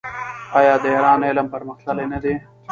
آیا 0.59 0.73
د 0.81 0.85
ایران 0.93 1.21
علم 1.29 1.47
پرمختللی 1.53 2.05
نه 2.13 2.19
دی؟ 2.23 2.33